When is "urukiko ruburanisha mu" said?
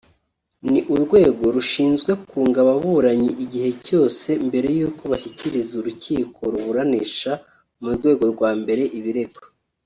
5.81-7.89